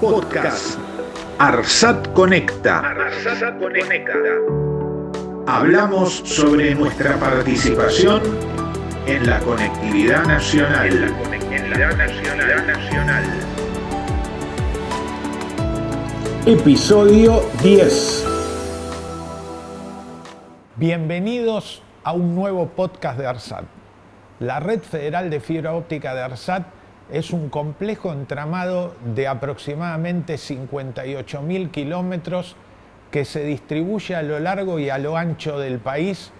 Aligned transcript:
Podcast 0.00 0.78
Arsat 1.38 2.14
Conecta. 2.14 2.94
Hablamos 5.46 6.22
sobre 6.24 6.74
nuestra 6.74 7.16
participación 7.18 8.22
en 9.06 9.28
la 9.28 9.40
conectividad 9.40 10.24
nacional. 10.24 10.86
En 10.86 11.02
la 11.02 11.18
conectividad 11.18 11.96
nacional. 11.98 13.24
Episodio 16.46 17.42
10. 17.62 18.26
Bienvenidos 20.76 21.82
a 22.04 22.14
un 22.14 22.34
nuevo 22.34 22.68
podcast 22.68 23.18
de 23.18 23.26
ARSAT. 23.26 23.64
La 24.38 24.60
red 24.60 24.80
federal 24.80 25.28
de 25.28 25.40
fibra 25.40 25.74
óptica 25.74 26.14
de 26.14 26.22
ARSAT 26.22 26.79
es 27.12 27.30
un 27.30 27.48
complejo 27.48 28.12
entramado 28.12 28.94
de 29.14 29.28
aproximadamente 29.28 30.34
58.000 30.34 31.70
kilómetros 31.70 32.56
que 33.10 33.24
se 33.24 33.44
distribuye 33.44 34.14
a 34.14 34.22
lo 34.22 34.38
largo 34.38 34.78
y 34.78 34.90
a 34.90 34.98
lo 34.98 35.16
ancho 35.16 35.58
del 35.58 35.78
país 35.78 36.32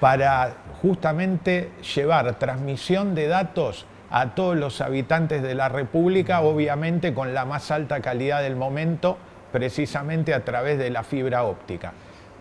para 0.00 0.54
justamente 0.82 1.70
llevar 1.94 2.38
transmisión 2.38 3.14
de 3.14 3.26
datos 3.26 3.86
a 4.10 4.34
todos 4.34 4.56
los 4.56 4.80
habitantes 4.80 5.42
de 5.42 5.54
la 5.54 5.68
República, 5.68 6.40
obviamente 6.42 7.14
con 7.14 7.34
la 7.34 7.44
más 7.44 7.70
alta 7.70 8.00
calidad 8.00 8.42
del 8.42 8.54
momento, 8.54 9.18
precisamente 9.50 10.34
a 10.34 10.44
través 10.44 10.78
de 10.78 10.90
la 10.90 11.02
fibra 11.02 11.44
óptica. 11.44 11.92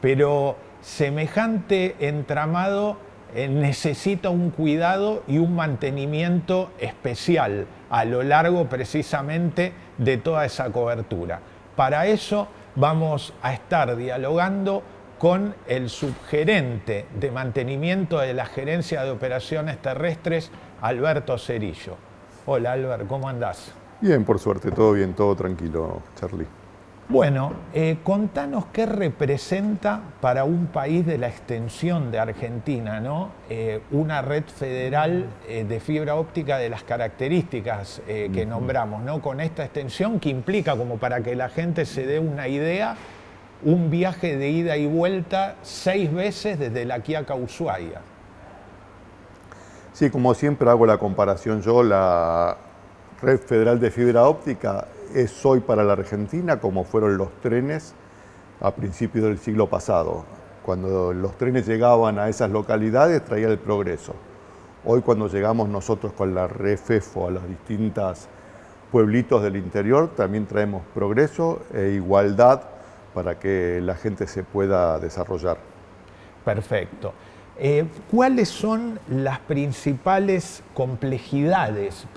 Pero 0.02 0.56
semejante 0.82 1.96
entramado 2.00 2.98
eh, 3.36 3.48
necesita 3.48 4.30
un 4.30 4.50
cuidado 4.52 5.24
y 5.28 5.38
un 5.38 5.56
mantenimiento 5.56 6.72
especial 6.80 7.66
a 7.90 8.06
lo 8.06 8.24
largo 8.24 8.68
precisamente 8.70 9.74
de 9.98 10.18
toda 10.18 10.46
esa 10.46 10.72
cobertura. 10.72 11.40
Para 11.76 12.06
eso 12.08 12.48
vamos 12.76 13.34
a 13.42 13.54
estar 13.54 13.96
dialogando 13.96 14.84
con 15.18 15.56
el 15.68 15.90
subgerente 15.90 17.06
de 17.20 17.32
mantenimiento 17.32 18.20
de 18.20 18.34
la 18.34 18.46
Gerencia 18.46 19.04
de 19.04 19.12
Operaciones 19.12 19.82
Terrestres, 19.82 20.52
Alberto 20.82 21.38
Cerillo. 21.38 21.96
Hola 22.46 22.74
Albert, 22.74 23.08
¿cómo 23.08 23.30
andás? 23.30 23.74
Bien, 24.02 24.26
por 24.26 24.38
suerte, 24.38 24.70
todo 24.72 24.92
bien, 24.92 25.14
todo 25.14 25.36
tranquilo, 25.36 26.02
Charlie. 26.20 26.63
Bueno, 27.10 27.52
eh, 27.74 27.98
contanos 28.02 28.68
qué 28.72 28.86
representa 28.86 30.02
para 30.22 30.46
un 30.46 30.68
país 30.68 31.06
de 31.06 31.18
la 31.18 31.28
extensión 31.28 32.12
de 32.12 32.20
Argentina, 32.20 33.02
¿no? 33.02 33.30
Eh, 33.50 33.82
una 33.92 34.22
red 34.22 34.46
federal 34.46 35.26
eh, 35.48 35.66
de 35.68 35.80
fibra 35.82 36.16
óptica 36.16 36.58
de 36.58 36.70
las 36.70 36.84
características 36.84 38.02
que 38.08 38.46
nombramos, 38.46 39.04
¿no? 39.04 39.22
Con 39.22 39.42
esta 39.42 39.66
extensión 39.66 40.20
que 40.20 40.30
implica, 40.30 40.78
como 40.78 40.98
para 40.98 41.22
que 41.22 41.36
la 41.36 41.50
gente 41.50 41.86
se 41.86 42.06
dé 42.06 42.20
una 42.20 42.48
idea, 42.48 42.96
un 43.64 43.90
viaje 43.92 44.38
de 44.38 44.50
ida 44.50 44.78
y 44.78 44.88
vuelta 44.88 45.56
seis 45.62 46.12
veces 46.12 46.58
desde 46.58 46.86
la 46.86 47.02
Quiaca 47.02 47.34
a 47.34 47.38
Ushuaia. 47.38 48.02
Sí, 49.92 50.10
como 50.10 50.34
siempre 50.34 50.70
hago 50.70 50.86
la 50.86 50.98
comparación 50.98 51.62
yo, 51.62 51.84
la 51.84 52.58
red 53.24 53.40
federal 53.40 53.80
de 53.80 53.90
fibra 53.90 54.28
óptica 54.28 54.86
es 55.16 55.46
hoy 55.46 55.62
para 55.62 55.86
la 55.86 55.94
Argentina 55.94 56.60
como 56.60 56.84
fueron 56.84 57.18
los 57.18 57.32
trenes 57.40 57.94
a 58.60 58.72
principios 58.72 59.24
del 59.24 59.38
siglo 59.38 59.70
pasado. 59.70 60.26
Cuando 60.62 61.14
los 61.14 61.38
trenes 61.38 61.66
llegaban 61.66 62.20
a 62.20 62.28
esas 62.28 62.52
localidades 62.52 63.24
traía 63.24 63.48
el 63.48 63.60
progreso. 63.60 64.14
Hoy 64.84 65.02
cuando 65.02 65.30
llegamos 65.30 65.70
nosotros 65.70 66.12
con 66.12 66.36
la 66.36 66.48
REFEFO 66.48 67.30
a 67.30 67.32
los 67.32 67.48
distintos 67.48 68.28
pueblitos 68.92 69.42
del 69.42 69.56
interior, 69.56 70.10
también 70.16 70.46
traemos 70.46 70.84
progreso 70.94 71.62
e 71.74 71.92
igualdad 71.96 72.62
para 73.14 73.40
que 73.40 73.80
la 73.82 73.96
gente 73.96 74.28
se 74.28 74.44
pueda 74.44 75.00
desarrollar. 75.00 75.58
Perfecto. 76.44 77.14
Eh, 77.58 77.86
¿Cuáles 78.10 78.50
son 78.50 79.00
las 79.10 79.40
principales 79.40 80.64
complejidades 80.74 82.08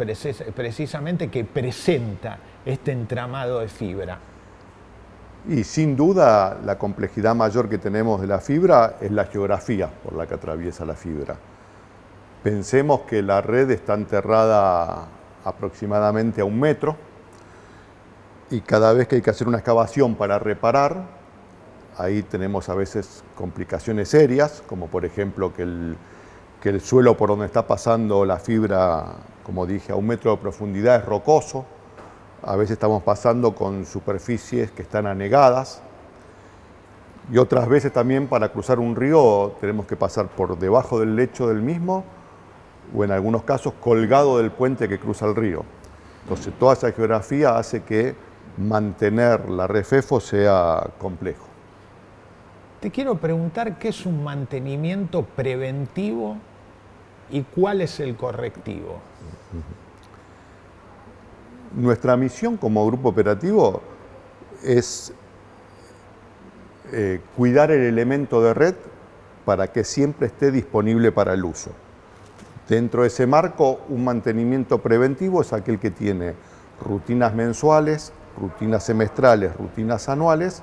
precisamente 0.55 1.29
que 1.29 1.45
presenta 1.45 2.39
este 2.65 2.93
entramado 2.93 3.61
de 3.61 3.69
fibra? 3.69 4.19
Y 5.49 5.63
sin 5.65 5.95
duda 5.95 6.59
la 6.65 6.79
complejidad 6.79 7.35
mayor 7.35 7.69
que 7.69 7.79
tenemos 7.79 8.21
de 8.21 8.27
la 8.27 8.41
fibra 8.41 8.97
es 9.01 9.13
la 9.13 9.27
geografía 9.27 9.89
por 10.03 10.15
la 10.15 10.27
que 10.27 10.35
atraviesa 10.35 10.85
la 10.85 10.95
fibra. 10.95 11.37
Pensemos 12.43 13.03
que 13.03 13.23
la 13.23 13.43
red 13.43 13.71
está 13.71 13.95
enterrada 13.95 15.07
aproximadamente 15.45 16.41
a 16.41 16.45
un 16.45 16.59
metro 16.59 16.97
y 18.51 18.61
cada 18.61 18.93
vez 18.93 19.07
que 19.07 19.17
hay 19.17 19.23
que 19.23 19.31
hacer 19.31 19.47
una 19.47 19.59
excavación 19.59 20.15
para 20.15 20.39
reparar, 20.39 21.05
ahí 21.99 22.23
tenemos 22.23 22.69
a 22.69 22.75
veces 22.75 23.25
complicaciones 23.35 24.09
serias, 24.09 24.63
como 24.67 24.87
por 24.89 25.05
ejemplo 25.05 25.53
que 25.55 25.63
el, 25.63 25.97
suelo 26.81 27.17
por 27.17 27.29
donde 27.29 27.47
está 27.47 27.67
pasando 27.67 28.25
la 28.25 28.39
fibra, 28.39 29.15
como 29.45 29.67
dije, 29.67 29.93
a 29.93 29.97
un 29.97 30.07
metro 30.07 30.33
de 30.33 30.39
profundidad 30.39 30.97
es 30.97 31.05
rocoso, 31.05 31.65
a 32.43 32.57
veces 32.57 32.73
estamos 32.73 33.03
pasando 33.03 33.55
con 33.55 33.87
superficies 33.87 34.73
que 34.73 34.83
están 34.83 35.07
anegadas 35.07 35.81
y 37.33 37.39
otras 37.39 37.69
veces 37.69 37.93
también 37.93 38.27
para 38.29 38.51
cruzar 38.51 38.79
un 38.79 38.95
río 38.95 39.55
tenemos 39.61 39.87
que 39.87 39.97
pasar 39.97 40.27
por 40.27 40.59
debajo 40.59 41.01
del 41.01 41.17
lecho 41.17 41.49
del 41.49 41.63
mismo 41.63 42.05
o 42.95 43.05
en 43.05 43.11
algunos 43.11 43.43
casos 43.43 43.73
colgado 43.81 44.39
del 44.39 44.51
puente 44.51 44.89
que 44.89 44.99
cruza 44.99 45.27
el 45.27 45.35
río. 45.35 45.65
Entonces 46.23 46.53
toda 46.59 46.75
esa 46.75 46.93
geografía 46.93 47.57
hace 47.57 47.83
que 47.83 48.15
mantener 48.59 49.49
la 49.51 49.67
refefo 49.67 50.21
sea 50.21 50.89
complejo. 50.99 51.56
Te 52.81 52.91
quiero 52.91 53.17
preguntar 53.17 53.79
qué 53.79 53.89
es 53.89 54.05
un 54.05 54.23
mantenimiento 54.23 55.23
preventivo 55.23 56.37
y 57.31 57.43
cuál 57.43 57.81
es 57.81 58.01
el 58.01 58.17
correctivo. 58.17 58.99
Nuestra 61.75 62.17
misión 62.17 62.57
como 62.57 62.87
grupo 62.87 63.09
operativo 63.09 63.83
es 64.63 65.13
eh, 66.93 67.21
cuidar 67.37 67.71
el 67.71 67.83
elemento 67.83 68.43
de 68.43 68.55
red 68.55 68.75
para 69.45 69.73
que 69.73 69.83
siempre 69.83 70.27
esté 70.27 70.51
disponible 70.51 71.13
para 71.13 71.33
el 71.33 71.45
uso. 71.45 71.71
Dentro 72.69 73.03
de 73.03 73.09
ese 73.09 73.27
marco, 73.27 73.81
un 73.89 74.05
mantenimiento 74.05 74.79
preventivo 74.79 75.41
es 75.41 75.53
aquel 75.53 75.79
que 75.79 75.91
tiene 75.91 76.35
rutinas 76.81 77.35
mensuales, 77.35 78.13
rutinas 78.39 78.85
semestrales, 78.85 79.57
rutinas 79.57 80.09
anuales, 80.09 80.63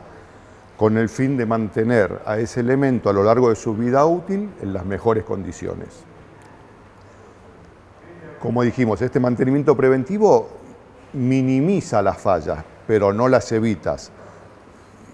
con 0.84 0.98
el 0.98 1.08
fin 1.08 1.38
de 1.38 1.46
mantener 1.46 2.20
a 2.26 2.38
ese 2.40 2.60
elemento 2.60 3.10
a 3.10 3.14
lo 3.14 3.24
largo 3.24 3.48
de 3.48 3.56
su 3.56 3.74
vida 3.74 4.06
útil 4.06 4.50
en 4.62 4.74
las 4.74 4.86
mejores 4.86 5.24
condiciones. 5.24 5.88
Como 8.42 8.64
dijimos, 8.64 9.02
este 9.02 9.18
mantenimiento 9.22 9.78
preventivo 9.78 10.50
minimiza 11.14 12.02
las 12.02 12.18
fallas, 12.18 12.66
pero 12.86 13.14
no 13.14 13.30
las 13.30 13.50
evitas. 13.54 14.12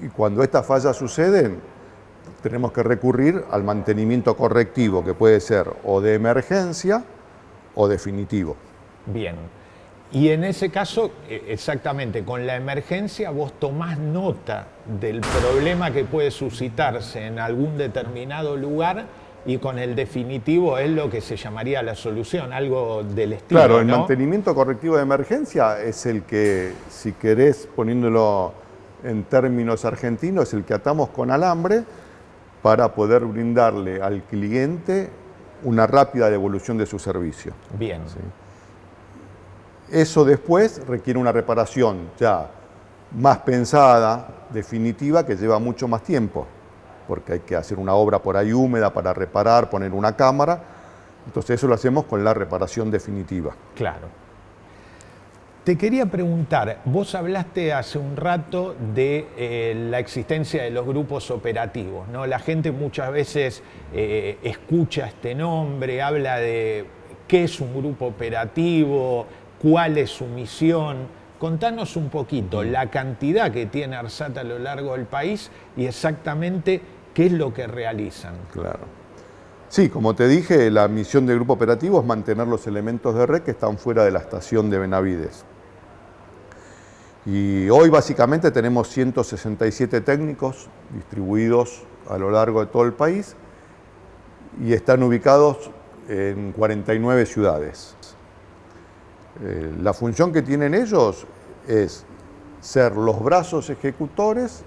Y 0.02 0.08
cuando 0.08 0.41
estas 0.41 0.66
fallas 0.66 0.97
suceden, 0.97 1.59
tenemos 2.41 2.72
que 2.72 2.81
recurrir 2.81 3.46
al 3.52 3.63
mantenimiento 3.63 4.35
correctivo, 4.35 5.06
que 5.06 5.13
puede 5.13 5.40
ser 5.40 5.72
o 5.84 6.02
de 6.02 6.16
emergencia 6.16 7.03
o 7.75 7.88
definitivo. 7.88 8.56
Bien. 9.06 9.35
Y 10.12 10.30
en 10.30 10.44
ese 10.44 10.70
caso, 10.70 11.12
e, 11.28 11.46
exactamente, 11.50 12.24
con 12.24 12.47
la 12.47 12.56
emergencia 12.56 13.30
vos 13.30 13.53
tomás 13.59 14.00
nota 14.00 14.68
del 15.00 15.22
problema 15.22 15.92
que 15.92 16.03
puede 16.03 16.31
suscitarse 16.31 17.28
en 17.28 17.38
algún 17.38 17.78
determinado 17.78 18.58
lugar 18.58 19.06
y 19.46 19.58
con 19.58 19.80
el 19.80 19.96
definitivo 19.96 20.78
es 20.78 20.90
lo 20.90 21.09
que 21.09 21.22
se 21.22 21.38
llamaría 21.38 21.81
la 21.84 21.96
solución, 21.96 22.52
algo 22.53 23.03
del 23.03 23.34
estilo. 23.34 23.59
Claro, 23.59 23.80
el 23.80 23.86
mantenimiento 23.86 24.53
correctivo 24.53 24.97
de 24.97 25.03
emergencia 25.03 25.81
es 25.81 26.06
el 26.06 26.24
que, 26.24 26.74
si 26.90 27.14
querés, 27.14 27.68
poniéndolo 27.76 28.53
en 29.03 29.23
términos 29.23 29.85
argentinos, 29.85 30.50
es 30.50 30.53
el 30.55 30.64
que 30.64 30.73
atamos 30.73 31.09
con 31.09 31.32
alambre 31.32 31.84
para 32.62 32.94
poder 32.94 33.26
brindarle 33.26 34.02
al 34.02 34.23
cliente 34.23 35.09
una 35.64 35.88
rápida 35.88 36.29
devolución 36.29 36.78
de 36.78 36.85
su 36.85 37.00
servicio. 37.00 37.53
Bien. 37.78 38.02
Eso 39.91 40.26
después 40.26 40.86
requiere 40.88 41.20
una 41.20 41.32
reparación 41.32 42.09
ya 42.20 42.50
más 43.12 43.40
pensada, 43.40 44.46
definitiva, 44.52 45.26
que 45.26 45.36
lleva 45.36 45.59
mucho 45.59 45.88
más 45.88 46.03
tiempo 46.03 46.47
porque 47.09 47.34
hay 47.34 47.40
que 47.40 47.56
hacer 47.56 47.80
una 47.80 47.96
obra 47.96 48.22
por 48.22 48.38
ahí 48.38 48.53
húmeda 48.53 48.94
para 48.94 49.16
reparar, 49.16 49.68
poner 49.68 49.94
una 49.94 50.16
cámara. 50.16 50.62
Entonces 51.26 51.56
eso 51.56 51.68
lo 51.68 51.74
hacemos 51.74 52.06
con 52.06 52.24
la 52.24 52.36
reparación 52.36 52.91
definitiva. 52.91 53.56
Claro. 53.76 54.08
Te 55.64 55.76
quería 55.76 56.06
preguntar, 56.06 56.82
vos 56.86 57.16
hablaste 57.16 57.74
hace 57.74 57.97
un 57.97 58.16
rato 58.16 58.76
de 58.94 59.28
eh, 59.36 59.88
la 59.90 59.97
existencia 59.97 60.62
de 60.64 60.70
los 60.70 60.86
grupos 60.86 61.32
operativos, 61.32 62.08
¿no? 62.09 62.28
La 62.28 62.38
gente 62.38 62.72
muchas 62.72 63.12
veces 63.12 63.64
eh, 63.91 64.38
escucha 64.44 65.08
este 65.08 65.34
nombre, 65.34 66.03
habla 66.03 66.38
de 66.38 66.86
qué 67.28 67.46
es 67.46 67.59
un 67.59 67.74
grupo 67.76 68.06
operativo, 68.06 69.26
cuál 69.61 69.97
es 69.97 70.09
su 70.09 70.26
misión. 70.26 71.08
Contanos 71.40 71.96
un 71.96 72.09
poquito 72.09 72.64
la 72.64 72.90
cantidad 72.90 73.52
que 73.52 73.66
tiene 73.66 73.96
ARSAT 73.96 74.38
a 74.38 74.44
lo 74.44 74.59
largo 74.59 74.94
del 74.94 75.06
país 75.06 75.50
y 75.78 75.85
exactamente 75.85 76.82
qué 77.14 77.28
es 77.28 77.32
lo 77.32 77.53
que 77.53 77.67
realizan. 77.67 78.35
Claro. 78.52 79.00
Sí, 79.70 79.88
como 79.88 80.16
te 80.16 80.28
dije, 80.28 80.72
la 80.72 80.88
misión 80.88 81.28
del 81.28 81.35
grupo 81.35 81.53
operativo 81.53 82.00
es 82.00 82.06
mantener 82.06 82.47
los 82.47 82.66
elementos 82.66 83.14
de 83.14 83.26
red 83.26 83.44
que 83.44 83.52
están 83.52 83.78
fuera 83.78 84.03
de 84.03 84.11
la 84.11 84.20
estación 84.20 84.70
de 84.70 84.79
Benavides. 84.79 85.46
Y 87.26 87.70
hoy 87.70 87.90
básicamente 87.90 88.50
tenemos 88.50 88.90
167 88.90 90.02
técnicos 90.02 90.67
distribuidos 90.91 91.84
a 92.09 92.17
lo 92.17 92.32
largo 92.32 92.62
de 92.62 92.66
todo 92.66 92.84
el 92.84 92.94
país 92.94 93.35
y 94.64 94.73
están 94.73 95.03
ubicados 95.03 95.70
en 96.08 96.52
49 96.53 97.28
ciudades. 97.28 97.96
Eh, 99.41 99.74
la 99.82 99.94
función 99.94 100.34
que 100.34 100.41
tienen 100.41 100.74
ellos 100.74 101.26
es 101.68 102.06
ser 102.59 102.97
los 102.97 103.24
brazos 103.24 103.70
ejecutores 103.70 104.64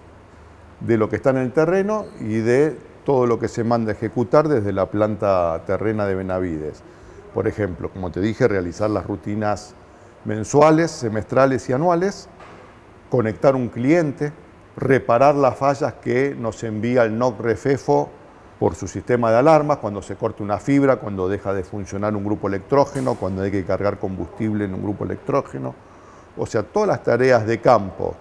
de 0.81 0.97
lo 0.97 1.09
que 1.09 1.17
está 1.17 1.31
en 1.31 1.39
el 1.39 1.53
terreno 1.53 2.07
y 2.21 2.39
de 2.39 2.77
todo 3.05 3.27
lo 3.27 3.39
que 3.39 3.49
se 3.49 3.65
manda 3.65 3.93
a 3.93 3.95
ejecutar 3.95 4.49
desde 4.49 4.73
la 4.73 4.87
planta 4.87 5.63
terrena 5.67 6.07
de 6.07 6.15
Benavides. 6.15 6.83
Por 7.35 7.47
ejemplo, 7.47 7.91
como 7.91 8.11
te 8.11 8.21
dije, 8.21 8.49
realizar 8.49 8.91
las 8.91 9.07
rutinas 9.07 9.75
mensuales, 10.25 10.91
semestrales 10.91 11.69
y 11.69 11.73
anuales, 11.73 12.29
conectar 13.11 13.57
un 13.57 13.69
cliente, 13.69 14.33
reparar 14.77 15.35
las 15.35 15.57
fallas 15.57 15.95
que 15.95 16.35
nos 16.39 16.63
envía 16.63 17.05
el 17.05 17.19
NOC 17.19 17.41
Refefo 17.41 18.11
por 18.62 18.76
su 18.76 18.87
sistema 18.87 19.32
de 19.32 19.38
alarmas, 19.38 19.79
cuando 19.79 20.00
se 20.03 20.14
corta 20.14 20.44
una 20.44 20.56
fibra, 20.56 20.94
cuando 20.94 21.29
deja 21.29 21.53
de 21.53 21.64
funcionar 21.64 22.14
un 22.14 22.23
grupo 22.23 22.47
electrógeno, 22.47 23.17
cuando 23.17 23.43
hay 23.43 23.50
que 23.50 23.64
cargar 23.64 23.99
combustible 23.99 24.67
en 24.67 24.75
un 24.75 24.85
grupo 24.85 25.05
electrógeno. 25.05 25.75
O 26.37 26.47
sea, 26.47 26.62
todas 26.62 26.87
las 26.87 27.03
tareas 27.03 27.44
de 27.44 27.61
campo 27.61 28.14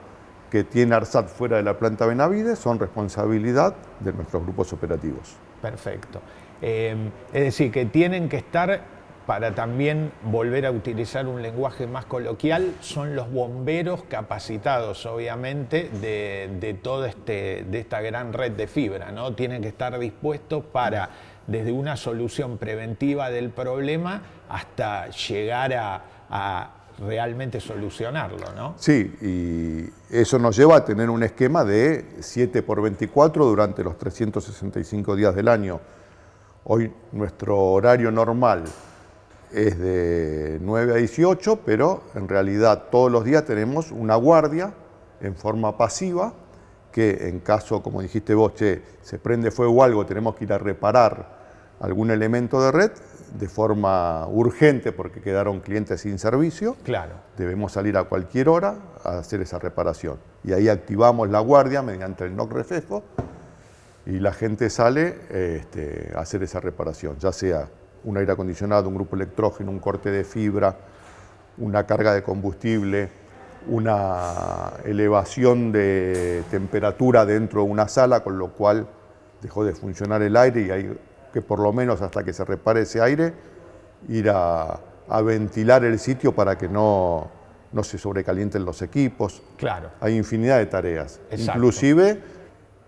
que 0.50 0.64
tiene 0.64 0.96
ARSAT 0.96 1.28
fuera 1.28 1.58
de 1.58 1.64
la 1.64 1.78
planta 1.78 2.08
Benavides 2.08 2.58
son 2.58 2.80
responsabilidad 2.80 3.76
de 4.00 4.14
nuestros 4.14 4.42
grupos 4.42 4.74
operativos. 4.74 5.36
Perfecto. 5.62 6.20
Eh, 6.60 7.12
es 7.32 7.44
decir, 7.44 7.72
que 7.72 7.86
tienen 7.86 8.28
que 8.28 8.38
estar, 8.38 8.82
para 9.26 9.54
también 9.54 10.12
volver 10.24 10.66
a 10.66 10.72
utilizar 10.72 11.28
un 11.28 11.42
lenguaje 11.42 11.88
más 11.88 12.06
coloquial, 12.06 12.74
son 12.82 13.16
los 13.16 13.32
bomberos 13.32 14.04
capacitados, 14.04 15.06
obviamente, 15.06 15.90
de, 16.02 16.50
de 16.60 16.74
toda 16.74 17.08
este, 17.10 17.66
esta 17.78 18.02
gran 18.02 18.34
red 18.34 18.52
de 18.52 18.68
fibra. 18.68 19.12
¿no? 19.12 19.34
Tienen 19.34 19.62
que 19.62 19.70
estar 19.70 19.98
dispuestos 20.00 20.64
para, 20.66 21.10
desde 21.48 21.72
una 21.72 21.96
solución 21.96 22.58
preventiva 22.58 23.30
del 23.30 23.50
problema 23.50 24.22
hasta 24.50 25.10
llegar 25.10 25.74
a 25.74 26.82
realmente 27.00 27.60
solucionarlo, 27.60 28.54
¿no? 28.56 28.76
Sí, 28.78 29.16
y 29.22 30.16
eso 30.16 30.38
nos 30.38 30.56
lleva 30.56 30.78
a 30.78 30.86
tener 30.86 31.10
un 31.10 31.24
esquema 31.24 31.64
de 31.64 32.06
7 32.20 32.62
por 32.64 32.82
24 32.82 33.46
durante 33.46 33.84
los 33.84 33.98
365 33.98 35.16
días 35.16 35.36
del 35.36 35.48
año. 35.48 35.80
Hoy 36.64 36.92
nuestro 37.12 37.58
horario 37.58 38.12
normal 38.12 38.66
es 39.54 39.78
de 39.80 40.60
9 40.62 40.94
a 40.94 40.96
18, 40.96 41.60
pero 41.66 42.04
en 42.16 42.28
realidad 42.28 42.86
todos 42.92 43.12
los 43.12 43.24
días 43.24 43.46
tenemos 43.46 43.92
una 43.92 44.16
guardia 44.16 44.74
en 45.22 45.36
forma 45.36 45.78
pasiva 45.78 46.34
que 46.92 47.28
en 47.30 47.40
caso, 47.40 47.82
como 47.82 48.02
dijiste 48.02 48.34
vos, 48.34 48.54
che, 48.56 48.82
se 49.02 49.18
prende 49.18 49.52
fuego 49.52 49.74
o 49.74 49.84
algo, 49.84 50.06
tenemos 50.06 50.36
que 50.36 50.44
ir 50.44 50.54
a 50.54 50.58
reparar 50.58 51.40
algún 51.80 52.12
elemento 52.12 52.62
de 52.62 52.72
red, 52.72 52.92
de 53.40 53.48
forma 53.48 54.28
urgente 54.28 54.92
porque 54.92 55.22
quedaron 55.22 55.62
clientes 55.62 56.02
sin 56.02 56.20
servicio, 56.20 56.76
claro. 56.84 57.14
debemos 57.38 57.72
salir 57.72 57.98
a 57.98 58.04
cualquier 58.04 58.50
hora 58.50 58.76
a 59.04 59.20
hacer 59.20 59.42
esa 59.42 59.58
reparación. 59.58 60.18
Y 60.44 60.54
ahí 60.54 60.68
activamos 60.70 61.30
la 61.30 61.40
guardia 61.40 61.82
mediante 61.82 62.26
el 62.26 62.36
NOC 62.36 62.52
reflejo 62.52 63.04
y 64.06 64.20
la 64.20 64.34
gente 64.34 64.70
sale 64.70 65.16
este, 65.30 66.12
a 66.16 66.20
hacer 66.20 66.44
esa 66.44 66.60
reparación, 66.60 67.18
ya 67.20 67.32
sea 67.32 67.70
un 68.04 68.18
aire 68.18 68.32
acondicionado, 68.32 68.90
un 68.90 68.96
grupo 68.96 69.16
electrógeno, 69.16 69.72
un 69.72 69.80
corte 69.80 70.12
de 70.12 70.24
fibra, 70.24 70.76
una 71.58 71.86
carga 71.86 72.14
de 72.14 72.24
combustible, 72.24 73.10
una 73.68 74.74
elevación 74.86 75.72
de 75.72 76.44
temperatura 76.50 77.26
dentro 77.26 77.64
de 77.64 77.70
una 77.70 77.88
sala, 77.88 78.22
con 78.22 78.38
lo 78.38 78.50
cual 78.54 78.88
dejó 79.42 79.64
de 79.64 79.74
funcionar 79.74 80.22
el 80.22 80.36
aire 80.36 80.62
y 80.62 80.72
hay 80.72 80.98
que 81.32 81.42
por 81.42 81.60
lo 81.60 81.72
menos 81.72 82.02
hasta 82.02 82.24
que 82.24 82.34
se 82.34 82.44
repare 82.44 82.82
ese 82.82 83.02
aire, 83.02 83.34
ir 84.10 84.30
a, 84.30 84.80
ventilar 85.24 85.84
el 85.84 86.00
sitio 86.00 86.34
para 86.34 86.58
que 86.58 86.68
no, 86.70 87.30
no, 87.72 87.84
se 87.84 87.98
sobrecalienten 87.98 88.64
los 88.64 88.82
equipos. 88.82 89.42
Claro. 89.58 89.92
Hay 90.00 90.16
infinidad 90.16 90.58
de 90.58 90.66
tareas. 90.68 91.20
Inclusive 91.32 92.22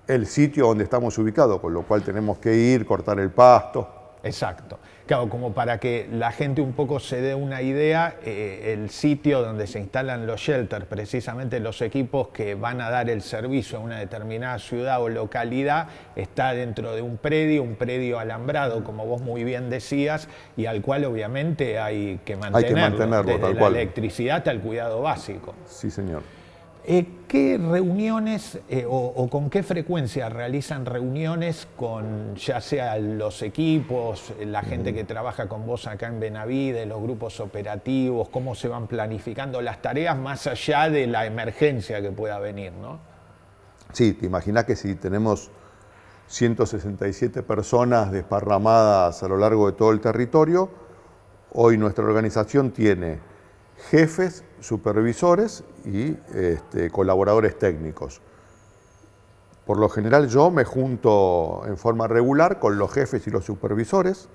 el 0.08 0.26
sitio 0.26 0.68
donde 0.68 0.84
estamos 0.84 1.18
ubicados, 1.18 1.60
con 1.60 1.74
lo 1.74 1.84
cual 1.84 2.02
tenemos 2.02 2.38
que 2.40 2.56
ir, 2.56 2.86
cortar 2.86 3.20
el 3.20 3.30
pasto. 3.30 4.03
Exacto. 4.24 4.80
Claro, 5.06 5.28
como 5.28 5.54
para 5.54 5.80
que 5.80 6.08
la 6.10 6.32
gente 6.32 6.62
un 6.62 6.72
poco 6.72 7.02
se 7.02 7.20
dé 7.20 7.36
una 7.36 7.62
idea, 7.62 8.16
eh, 8.24 8.74
el 8.74 8.90
sitio 8.90 9.42
donde 9.42 9.68
se 9.68 9.80
instalan 9.80 10.26
los 10.26 10.40
shelters, 10.40 10.86
precisamente 10.86 11.60
los 11.60 11.82
equipos 11.82 12.30
que 12.30 12.56
van 12.56 12.80
a 12.80 12.90
dar 12.90 13.10
el 13.10 13.22
servicio 13.22 13.80
a 13.80 13.82
una 13.82 14.00
determinada 14.00 14.60
ciudad 14.60 15.02
o 15.02 15.10
localidad, 15.10 15.88
está 16.16 16.54
dentro 16.54 16.96
de 16.96 17.02
un 17.02 17.18
predio, 17.18 17.64
un 17.64 17.76
predio 17.76 18.18
alambrado, 18.18 18.86
como 18.86 19.06
vos 19.06 19.22
muy 19.22 19.44
bien 19.44 19.70
decías, 19.70 20.30
y 20.56 20.68
al 20.68 20.82
cual 20.82 21.04
obviamente 21.04 21.80
hay 21.80 22.22
que 22.24 22.38
mantenerlo, 22.38 22.58
hay 22.58 22.74
que 22.74 23.06
mantenerlo 23.06 23.50
desde 23.50 23.60
la 23.60 23.68
electricidad 23.68 24.38
hasta 24.38 24.52
el 24.52 24.62
cuidado 24.62 25.02
básico. 25.02 25.54
Sí, 25.66 25.92
señor. 25.92 26.24
Eh, 26.86 27.06
¿Qué 27.30 27.58
reuniones 27.58 28.60
eh, 28.70 28.86
o, 28.88 29.28
con 29.30 29.50
qué 29.50 29.64
frecuencia 29.64 30.30
realizan 30.30 30.86
reuniones 30.86 31.68
con 31.78 32.36
ya 32.36 32.62
sea 32.62 33.00
los 33.00 33.42
equipos, 33.42 34.34
la 34.46 34.62
gente 34.62 34.94
que 34.94 35.04
trabaja 35.04 35.48
con 35.48 35.66
vos 35.66 35.88
acá 35.88 36.08
en 36.08 36.20
Benavides, 36.20 36.88
los 36.88 37.02
grupos 37.02 37.40
operativos, 37.40 38.30
cómo 38.30 38.54
se 38.54 38.68
van 38.68 38.86
planificando 38.88 39.62
las 39.62 39.82
tareas 39.82 40.16
más 40.18 40.46
allá 40.46 40.90
de 40.90 41.08
la 41.08 41.26
emergencia 41.26 42.02
que 42.02 42.12
pueda 42.12 42.38
venir? 42.38 42.74
¿no? 42.74 43.00
Sí, 43.94 44.14
te 44.14 44.26
imaginas 44.26 44.66
que 44.66 44.76
si 44.76 44.94
tenemos 44.96 45.50
167 46.28 47.42
personas 47.44 48.12
desparramadas 48.12 49.24
a 49.24 49.28
lo 49.28 49.38
largo 49.38 49.72
de 49.72 49.78
todo 49.78 49.92
el 49.92 50.02
territorio, 50.02 50.70
hoy 51.54 51.78
nuestra 51.78 52.04
organización 52.04 52.72
tiene 52.72 53.20
jefes, 53.90 54.44
supervisores 54.64 55.64
y 55.86 56.16
este, 56.34 56.90
colaboradores 56.90 57.60
técnicos. 57.60 58.22
Por 59.66 59.78
lo 59.78 59.90
general 59.90 60.28
yo 60.28 60.52
me 60.52 60.66
junto 60.66 61.64
en 61.66 61.78
forma 61.78 62.08
regular 62.08 62.60
con 62.60 62.78
los 62.78 62.92
jefes 62.92 63.26
y 63.28 63.32
los 63.32 63.46
supervisores 63.46 64.28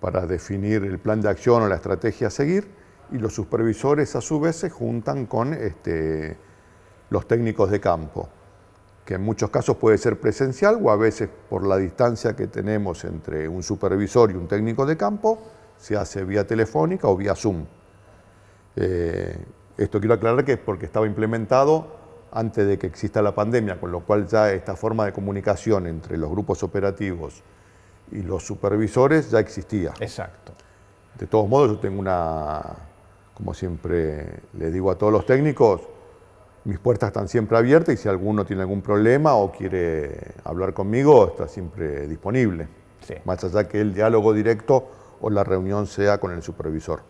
para 0.00 0.26
definir 0.26 0.84
el 0.84 0.98
plan 0.98 1.20
de 1.20 1.30
acción 1.30 1.62
o 1.62 1.68
la 1.68 1.76
estrategia 1.76 2.28
a 2.28 2.30
seguir 2.30 2.68
y 3.10 3.18
los 3.18 3.34
supervisores 3.34 4.14
a 4.16 4.20
su 4.20 4.38
vez 4.40 4.56
se 4.56 4.70
juntan 4.70 5.26
con 5.26 5.54
este, 5.54 6.36
los 7.10 7.26
técnicos 7.26 7.70
de 7.70 7.80
campo, 7.80 8.28
que 9.04 9.14
en 9.14 9.22
muchos 9.22 9.50
casos 9.50 9.76
puede 9.76 9.98
ser 9.98 10.20
presencial 10.20 10.78
o 10.82 10.90
a 10.90 10.96
veces 10.96 11.28
por 11.48 11.66
la 11.66 11.76
distancia 11.76 12.36
que 12.36 12.46
tenemos 12.46 13.04
entre 13.04 13.48
un 13.48 13.62
supervisor 13.62 14.30
y 14.30 14.34
un 14.34 14.46
técnico 14.46 14.86
de 14.86 14.96
campo 14.96 15.42
se 15.76 15.96
hace 15.96 16.24
vía 16.24 16.46
telefónica 16.46 17.08
o 17.08 17.16
vía 17.16 17.34
Zoom. 17.34 17.64
Eh, 18.76 19.36
esto 19.76 20.00
quiero 20.00 20.14
aclarar 20.14 20.44
que 20.44 20.52
es 20.52 20.58
porque 20.58 20.86
estaba 20.86 21.06
implementado 21.06 21.86
antes 22.32 22.66
de 22.66 22.78
que 22.78 22.86
exista 22.86 23.22
la 23.22 23.34
pandemia, 23.34 23.78
con 23.78 23.92
lo 23.92 24.00
cual 24.00 24.26
ya 24.26 24.52
esta 24.52 24.74
forma 24.74 25.06
de 25.06 25.12
comunicación 25.12 25.86
entre 25.86 26.16
los 26.16 26.30
grupos 26.30 26.62
operativos 26.62 27.42
y 28.10 28.22
los 28.22 28.44
supervisores 28.44 29.30
ya 29.30 29.38
existía. 29.38 29.94
Exacto. 30.00 30.52
De 31.18 31.26
todos 31.26 31.48
modos, 31.48 31.70
yo 31.70 31.78
tengo 31.78 32.00
una, 32.00 32.60
como 33.34 33.54
siempre 33.54 34.40
le 34.58 34.70
digo 34.70 34.90
a 34.90 34.98
todos 34.98 35.12
los 35.12 35.24
técnicos, 35.26 35.82
mis 36.64 36.78
puertas 36.78 37.08
están 37.08 37.28
siempre 37.28 37.56
abiertas 37.56 37.94
y 37.94 37.98
si 37.98 38.08
alguno 38.08 38.44
tiene 38.44 38.62
algún 38.62 38.82
problema 38.82 39.34
o 39.34 39.52
quiere 39.52 40.34
hablar 40.44 40.72
conmigo, 40.74 41.28
está 41.28 41.46
siempre 41.46 42.08
disponible. 42.08 42.68
Más 43.26 43.44
allá 43.44 43.68
que 43.68 43.80
el 43.80 43.92
diálogo 43.92 44.32
directo 44.32 44.88
o 45.20 45.30
la 45.30 45.44
reunión 45.44 45.86
sea 45.86 46.18
con 46.18 46.32
el 46.32 46.42
supervisor. 46.42 47.02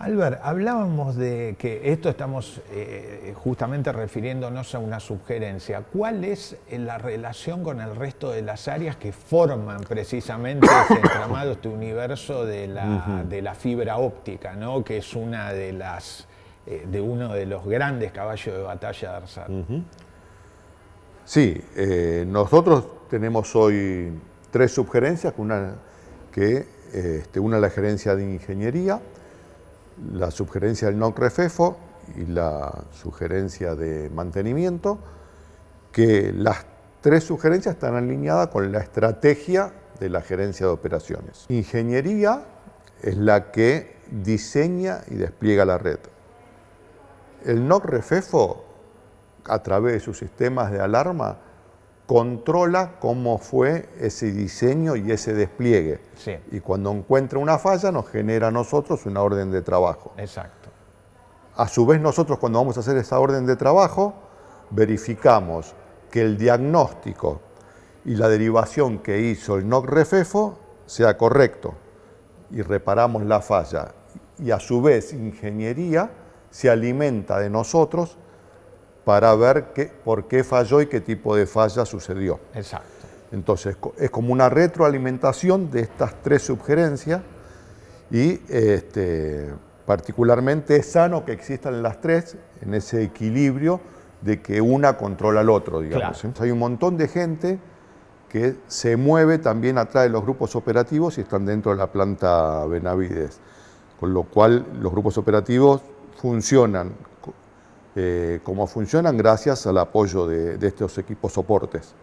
Albert, 0.00 0.38
hablábamos 0.44 1.16
de 1.16 1.56
que 1.58 1.90
esto 1.92 2.08
estamos 2.08 2.60
eh, 2.70 3.34
justamente 3.36 3.90
refiriéndonos 3.90 4.72
a 4.76 4.78
una 4.78 5.00
sugerencia. 5.00 5.82
¿Cuál 5.92 6.22
es 6.22 6.56
la 6.70 6.98
relación 6.98 7.64
con 7.64 7.80
el 7.80 7.96
resto 7.96 8.30
de 8.30 8.42
las 8.42 8.68
áreas 8.68 8.94
que 8.94 9.10
forman 9.10 9.80
precisamente 9.80 10.68
este 10.82 10.94
entramado, 11.02 11.52
este 11.52 11.66
universo 11.66 12.46
de 12.46 12.68
la, 12.68 13.54
fibra 13.54 13.96
óptica, 13.96 14.54
¿no? 14.54 14.84
que 14.84 14.98
es 14.98 15.14
una 15.16 15.52
de 15.52 15.72
las 15.72 16.28
eh, 16.66 16.86
de 16.88 17.00
uno 17.00 17.32
de 17.32 17.46
los 17.46 17.66
grandes 17.66 18.12
caballos 18.12 18.54
de 18.54 18.62
batalla 18.62 19.10
de 19.10 19.16
ARSAT? 19.16 19.48
Sí, 21.24 21.60
eh, 21.74 22.24
nosotros 22.24 23.08
tenemos 23.10 23.56
hoy 23.56 24.12
tres 24.52 24.70
sugerencias, 24.70 25.34
una 25.38 25.74
que 26.30 26.66
este, 26.92 27.40
una 27.40 27.58
la 27.58 27.68
gerencia 27.68 28.14
de 28.14 28.22
ingeniería, 28.22 29.00
la 30.12 30.30
sugerencia 30.30 30.88
del 30.88 30.98
NOC-REFEFO 30.98 31.76
y 32.16 32.26
la 32.26 32.84
sugerencia 32.92 33.74
de 33.74 34.10
mantenimiento, 34.10 34.98
que 35.92 36.32
las 36.32 36.64
tres 37.00 37.24
sugerencias 37.24 37.74
están 37.74 37.94
alineadas 37.94 38.48
con 38.48 38.70
la 38.72 38.78
estrategia 38.78 39.72
de 40.00 40.08
la 40.08 40.20
gerencia 40.22 40.66
de 40.66 40.72
operaciones. 40.72 41.46
Ingeniería 41.48 42.44
es 43.02 43.16
la 43.16 43.50
que 43.50 43.96
diseña 44.10 45.00
y 45.08 45.14
despliega 45.14 45.64
la 45.64 45.78
red. 45.78 45.98
El 47.44 47.66
NOC-REFEFO, 47.68 48.64
a 49.44 49.62
través 49.62 49.94
de 49.94 50.00
sus 50.00 50.18
sistemas 50.18 50.70
de 50.70 50.80
alarma, 50.80 51.38
controla 52.08 52.92
cómo 53.00 53.36
fue 53.36 53.86
ese 54.00 54.32
diseño 54.32 54.96
y 54.96 55.12
ese 55.12 55.34
despliegue. 55.34 56.00
Y 56.50 56.60
cuando 56.60 56.90
encuentra 56.90 57.38
una 57.38 57.58
falla 57.58 57.92
nos 57.92 58.08
genera 58.08 58.48
a 58.48 58.50
nosotros 58.50 59.04
una 59.04 59.20
orden 59.20 59.50
de 59.50 59.60
trabajo. 59.60 60.14
Exacto. 60.16 60.70
A 61.54 61.68
su 61.68 61.84
vez 61.84 62.00
nosotros 62.00 62.38
cuando 62.38 62.60
vamos 62.60 62.78
a 62.78 62.80
hacer 62.80 62.96
esa 62.96 63.20
orden 63.20 63.44
de 63.44 63.56
trabajo 63.56 64.14
verificamos 64.70 65.74
que 66.10 66.22
el 66.22 66.38
diagnóstico 66.38 67.42
y 68.06 68.14
la 68.14 68.30
derivación 68.30 69.00
que 69.00 69.20
hizo 69.20 69.58
el 69.58 69.68
NOC-REFEFO 69.68 70.56
sea 70.86 71.18
correcto 71.18 71.74
y 72.50 72.62
reparamos 72.62 73.22
la 73.24 73.42
falla. 73.42 73.92
Y 74.38 74.50
a 74.50 74.58
su 74.58 74.80
vez 74.80 75.12
ingeniería 75.12 76.10
se 76.50 76.70
alimenta 76.70 77.38
de 77.38 77.50
nosotros 77.50 78.16
para 79.08 79.34
ver 79.36 79.72
qué, 79.74 79.86
por 79.86 80.28
qué 80.28 80.44
falló 80.44 80.82
y 80.82 80.86
qué 80.86 81.00
tipo 81.00 81.34
de 81.34 81.46
falla 81.46 81.86
sucedió. 81.86 82.40
Exacto. 82.52 83.06
Entonces 83.32 83.78
es 83.96 84.10
como 84.10 84.34
una 84.34 84.50
retroalimentación 84.50 85.70
de 85.70 85.80
estas 85.80 86.22
tres 86.22 86.42
sugerencias 86.42 87.22
y 88.10 88.38
este, 88.50 89.48
particularmente 89.86 90.76
es 90.76 90.92
sano 90.92 91.24
que 91.24 91.32
existan 91.32 91.82
las 91.82 92.02
tres 92.02 92.36
en 92.60 92.74
ese 92.74 93.02
equilibrio 93.02 93.80
de 94.20 94.42
que 94.42 94.60
una 94.60 94.98
controla 94.98 95.40
al 95.40 95.48
otro, 95.48 95.80
digamos. 95.80 96.22
¿eh? 96.26 96.32
Hay 96.40 96.50
un 96.50 96.58
montón 96.58 96.98
de 96.98 97.08
gente 97.08 97.58
que 98.28 98.56
se 98.66 98.98
mueve 98.98 99.38
también 99.38 99.78
atrás 99.78 100.04
de 100.04 100.10
los 100.10 100.22
grupos 100.22 100.54
operativos 100.54 101.16
y 101.16 101.22
están 101.22 101.46
dentro 101.46 101.72
de 101.72 101.78
la 101.78 101.86
planta 101.86 102.66
Benavides, 102.66 103.40
con 103.98 104.12
lo 104.12 104.24
cual 104.24 104.66
los 104.82 104.92
grupos 104.92 105.16
operativos 105.16 105.80
funcionan 106.20 107.07
eh, 107.96 108.40
como 108.42 108.66
funcionan 108.66 109.16
gracias 109.16 109.66
al 109.66 109.78
apoyo 109.78 110.26
de, 110.26 110.58
de 110.58 110.66
estos 110.68 110.98
equipos 110.98 111.32
soportes 111.32 111.94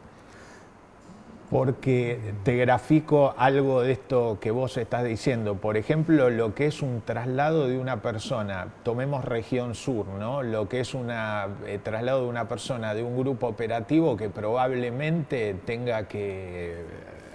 porque 1.50 2.34
te 2.44 2.56
grafico 2.58 3.34
algo 3.38 3.82
de 3.82 3.94
esto 3.94 4.38
que 4.42 4.52
vos 4.52 4.78
estás 4.78 5.04
diciendo. 5.04 5.56
Por 5.56 5.78
ejemplo, 5.78 6.30
lo 6.30 6.56
que 6.56 6.68
es 6.68 6.82
un 6.82 7.02
traslado 7.06 7.68
de 7.68 7.78
una 7.78 8.02
persona, 8.02 8.68
tomemos 8.84 9.24
región 9.24 9.76
sur, 9.76 10.08
¿no? 10.08 10.44
Lo 10.44 10.68
que 10.68 10.80
es 10.80 10.94
un 10.94 11.10
eh, 11.12 11.80
traslado 11.84 12.24
de 12.24 12.30
una 12.30 12.48
persona 12.48 12.94
de 12.94 13.04
un 13.04 13.18
grupo 13.18 13.48
operativo 13.48 14.18
que 14.18 14.30
probablemente 14.30 15.56
tenga 15.66 16.08
que 16.08 16.84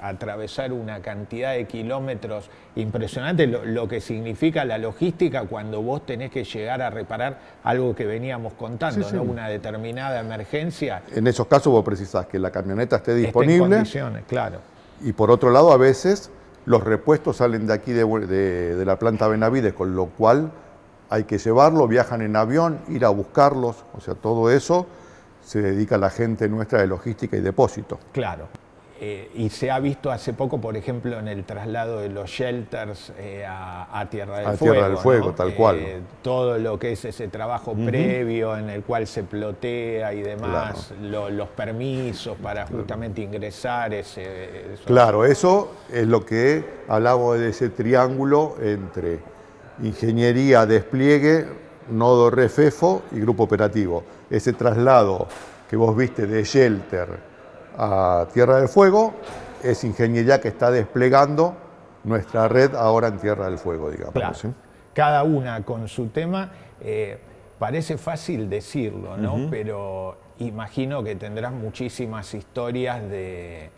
atravesar 0.00 0.72
una 0.72 1.00
cantidad 1.00 1.52
de 1.52 1.66
kilómetros 1.66 2.50
impresionante, 2.76 3.46
lo, 3.46 3.88
que 3.88 4.00
significa 4.00 4.64
la 4.64 4.78
logística 4.78 5.44
cuando 5.44 5.82
vos 5.82 6.06
tenés 6.06 6.30
que 6.30 6.44
llegar 6.44 6.82
a 6.82 6.90
reparar 6.90 7.38
algo 7.64 7.94
que 7.94 8.06
veníamos 8.06 8.54
contando, 8.54 9.22
una 9.22 9.48
determinada 9.48 10.20
emergencia. 10.20 11.02
En 11.14 11.26
esos 11.26 11.46
casos 11.46 11.72
vos 11.72 11.84
precisás 11.84 12.26
que 12.26 12.38
la 12.38 12.50
camioneta 12.50 12.96
esté 12.96 13.14
disponible. 13.14 13.64
en 13.64 13.70
condiciones, 13.70 14.24
claro. 14.26 14.60
Y 15.02 15.12
por 15.12 15.30
otro 15.30 15.50
lado, 15.50 15.72
a 15.72 15.76
veces 15.76 16.30
los 16.66 16.84
repuestos 16.84 17.38
salen 17.38 17.66
de 17.66 17.72
aquí 17.72 17.92
de, 17.92 18.04
de 18.04 18.84
la 18.84 18.98
planta 18.98 19.28
Benavides, 19.28 19.72
con 19.72 19.96
lo 19.96 20.06
cual 20.06 20.50
hay 21.08 21.24
que 21.24 21.38
llevarlo, 21.38 21.88
viajan 21.88 22.22
en 22.22 22.36
avión, 22.36 22.78
ir 22.88 23.04
a 23.04 23.08
buscarlos, 23.08 23.84
o 23.94 24.00
sea, 24.00 24.14
todo 24.14 24.50
eso 24.50 24.86
se 25.44 25.60
dedica 25.60 25.96
a 25.96 25.98
la 25.98 26.10
gente 26.10 26.48
nuestra 26.48 26.80
de 26.80 26.86
logística 26.86 27.36
y 27.36 27.40
depósito. 27.40 27.98
Claro. 28.12 28.46
Eh, 29.02 29.30
y 29.34 29.48
se 29.48 29.70
ha 29.70 29.80
visto 29.80 30.10
hace 30.10 30.34
poco, 30.34 30.60
por 30.60 30.76
ejemplo, 30.76 31.18
en 31.18 31.26
el 31.26 31.44
traslado 31.44 32.00
de 32.00 32.10
los 32.10 32.28
shelters 32.28 33.14
eh, 33.16 33.46
a, 33.48 34.06
Tierra 34.10 34.40
del 34.40 34.58
Fuego. 34.58 34.74
Tierra 34.74 34.88
del 34.88 34.98
Fuego, 34.98 35.32
tal 35.32 35.54
cual. 35.54 35.76
Eh, 35.78 36.00
todo 36.20 36.58
lo 36.58 36.78
que 36.78 36.92
es 36.92 37.06
ese 37.06 37.28
trabajo 37.28 37.72
previo 37.72 38.58
en 38.58 38.68
el 38.68 38.82
cual 38.82 39.06
se 39.06 39.22
plotea 39.22 40.12
y 40.12 40.20
demás, 40.20 40.92
los 41.00 41.48
permisos 41.48 42.36
para 42.42 42.66
justamente 42.66 43.22
ingresar. 43.22 43.94
Ese, 43.94 44.76
claro, 44.84 45.24
eso 45.24 45.72
es 45.90 46.06
lo 46.06 46.26
que 46.26 46.62
hablamos 46.86 47.38
de 47.38 47.48
ese 47.48 47.70
triángulo 47.70 48.56
entre 48.60 49.20
ingeniería, 49.82 50.66
despliegue, 50.66 51.46
nodo 51.90 52.28
refefo 52.28 53.04
y 53.12 53.20
grupo 53.20 53.44
operativo. 53.44 54.04
Ese 54.28 54.52
traslado 54.52 55.26
que 55.70 55.76
vos 55.76 55.96
viste 55.96 56.26
de 56.26 56.44
shelter 56.44 57.29
a 57.76 58.26
Tierra 58.32 58.56
del 58.56 58.68
Fuego, 58.68 59.14
es 59.62 59.84
ingeniería 59.84 60.40
que 60.40 60.48
está 60.48 60.70
desplegando 60.70 61.54
nuestra 62.04 62.48
red 62.48 62.74
ahora 62.74 63.08
en 63.08 63.18
Tierra 63.18 63.46
del 63.46 63.58
Fuego, 63.58 63.90
digamos. 63.90 64.46
Cada 64.94 65.22
una 65.22 65.64
con 65.64 65.88
su 65.88 66.08
tema. 66.08 66.50
Eh, 66.80 67.18
parece 67.58 67.98
fácil 67.98 68.48
decirlo, 68.48 69.16
¿no? 69.16 69.48
Pero 69.50 70.16
imagino 70.38 71.02
que 71.04 71.14
tendrás 71.16 71.52
muchísimas 71.52 72.32
historias 72.34 73.02
de, 73.02 73.70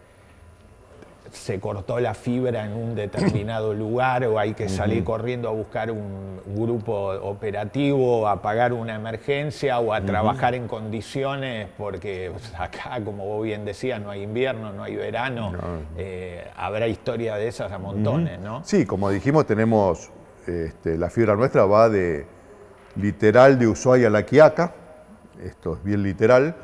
se 1.33 1.59
cortó 1.59 1.99
la 1.99 2.15
fibra 2.15 2.65
en 2.67 2.75
un 2.75 2.95
determinado 2.95 3.73
lugar 3.83 4.25
o 4.25 4.39
hay 4.39 4.55
que 4.55 4.69
salir 4.69 5.03
corriendo 5.03 5.49
a 5.49 5.53
buscar 5.53 5.91
un 5.91 6.41
grupo 6.47 7.11
operativo, 7.23 8.29
a 8.29 8.43
pagar 8.43 8.73
una 8.73 8.95
emergencia 8.95 9.79
o 9.81 9.93
a 9.93 10.03
trabajar 10.03 10.55
en 10.55 10.69
condiciones, 10.69 11.69
porque 11.77 12.31
pues, 12.33 12.53
acá, 12.59 13.01
como 13.05 13.25
vos 13.25 13.45
bien 13.45 13.65
decías, 13.65 14.01
no 14.01 14.11
hay 14.11 14.23
invierno, 14.23 14.73
no 14.73 14.85
hay 14.85 14.95
verano, 14.95 15.53
eh, 15.97 16.47
habrá 16.57 16.87
historia 16.87 17.37
de 17.37 17.49
esas 17.49 17.73
a 17.73 17.79
montones, 17.79 18.39
¿no? 18.39 18.63
Sí, 18.65 18.85
como 18.85 19.11
dijimos, 19.11 19.47
tenemos, 19.47 20.11
este, 20.47 20.99
la 20.99 21.09
fibra 21.09 21.35
nuestra 21.35 21.65
va 21.65 21.89
de 21.89 22.27
literal 22.97 23.59
de 23.59 23.69
Ushuaia 23.69 24.09
a 24.09 24.11
La 24.11 24.25
Quiaca, 24.25 24.75
esto 25.43 25.75
es 25.75 25.83
bien 25.83 26.03
literal, 26.03 26.55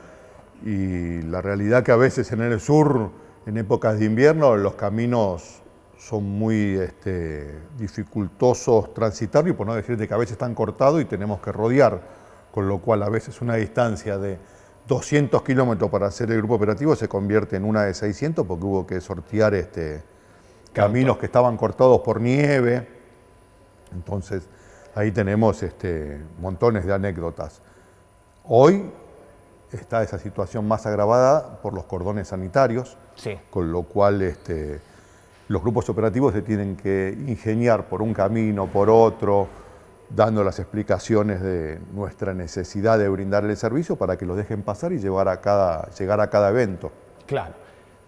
y 0.62 1.22
la 1.22 1.40
realidad 1.40 1.82
que 1.82 1.92
a 1.92 1.96
veces 1.96 2.30
en 2.32 2.42
el 2.42 2.60
sur 2.60 3.10
en 3.48 3.56
épocas 3.56 3.98
de 3.98 4.04
invierno 4.04 4.54
los 4.56 4.74
caminos 4.74 5.62
son 5.98 6.22
muy 6.24 6.78
este, 6.78 7.58
dificultosos 7.78 8.92
transitar 8.92 9.48
y 9.48 9.54
por 9.54 9.66
no 9.66 9.74
decir 9.74 9.96
que 9.96 10.12
a 10.12 10.18
veces 10.18 10.32
están 10.32 10.54
cortados 10.54 11.00
y 11.00 11.06
tenemos 11.06 11.40
que 11.40 11.50
rodear, 11.50 12.02
con 12.52 12.68
lo 12.68 12.78
cual 12.78 13.02
a 13.02 13.08
veces 13.08 13.40
una 13.40 13.54
distancia 13.54 14.18
de 14.18 14.38
200 14.86 15.42
kilómetros 15.42 15.88
para 15.90 16.08
hacer 16.08 16.30
el 16.30 16.36
grupo 16.38 16.56
operativo 16.56 16.94
se 16.94 17.08
convierte 17.08 17.56
en 17.56 17.64
una 17.64 17.84
de 17.84 17.94
600 17.94 18.46
porque 18.46 18.64
hubo 18.66 18.86
que 18.86 19.00
sortear 19.00 19.54
este, 19.54 20.02
caminos 20.74 21.16
que 21.16 21.24
estaban 21.24 21.56
cortados 21.56 22.02
por 22.02 22.20
nieve. 22.20 22.86
Entonces 23.94 24.46
ahí 24.94 25.10
tenemos 25.10 25.62
este, 25.62 26.20
montones 26.38 26.84
de 26.84 26.92
anécdotas. 26.92 27.62
Hoy 28.44 28.90
está 29.72 30.02
esa 30.02 30.18
situación 30.18 30.68
más 30.68 30.84
agravada 30.84 31.62
por 31.62 31.72
los 31.72 31.84
cordones 31.84 32.28
sanitarios, 32.28 32.98
con 33.50 33.72
lo 33.72 33.82
cual 33.82 34.22
este, 34.22 34.80
los 35.48 35.62
grupos 35.62 35.88
operativos 35.88 36.34
se 36.34 36.42
tienen 36.42 36.76
que 36.76 37.16
ingeniar 37.26 37.84
por 37.86 38.02
un 38.02 38.14
camino, 38.14 38.66
por 38.66 38.90
otro, 38.90 39.48
dando 40.10 40.42
las 40.42 40.58
explicaciones 40.58 41.40
de 41.40 41.78
nuestra 41.92 42.34
necesidad 42.34 42.98
de 42.98 43.08
brindarle 43.08 43.52
el 43.52 43.56
servicio 43.56 43.96
para 43.96 44.16
que 44.16 44.26
los 44.26 44.36
dejen 44.36 44.62
pasar 44.62 44.92
y 44.92 44.98
llevar 44.98 45.28
a 45.28 45.40
cada, 45.40 45.90
llegar 45.90 46.20
a 46.20 46.30
cada 46.30 46.50
evento. 46.50 46.92
Claro, 47.26 47.54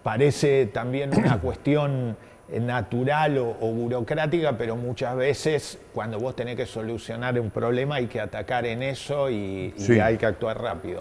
parece 0.02 0.66
también 0.66 1.16
una 1.16 1.40
cuestión 1.42 2.16
natural 2.58 3.38
o, 3.38 3.72
burocrática, 3.72 4.56
pero 4.58 4.74
muchas 4.76 5.14
veces 5.16 5.78
cuando 5.94 6.18
vos 6.18 6.34
tenés 6.34 6.56
que 6.56 6.66
solucionar 6.66 7.38
un 7.38 7.50
problema 7.50 7.96
hay 7.96 8.06
que 8.06 8.20
atacar 8.20 8.66
en 8.66 8.82
eso 8.82 9.30
y, 9.30 9.72
hay 10.02 10.16
que 10.16 10.26
actuar 10.26 10.60
rápido. 10.60 10.98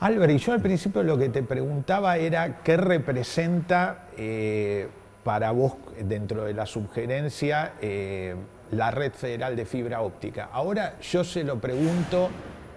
Álvaro, 0.00 0.32
y 0.32 0.38
yo 0.38 0.52
al 0.52 0.60
principio 0.60 1.02
lo 1.02 1.18
que 1.18 1.28
te 1.28 1.42
preguntaba 1.42 2.16
era 2.16 2.62
qué 2.62 2.76
representa 2.76 4.06
eh, 4.16 4.88
para 5.22 5.50
vos 5.50 5.74
dentro 6.00 6.44
de 6.44 6.54
la 6.54 6.66
sugerencia 6.66 7.72
eh, 7.80 8.34
la 8.70 8.90
red 8.90 9.12
federal 9.12 9.56
de 9.56 9.64
fibra 9.64 10.02
óptica. 10.02 10.50
Ahora 10.52 10.96
yo 11.00 11.24
se 11.24 11.44
lo 11.44 11.58
pregunto 11.60 12.30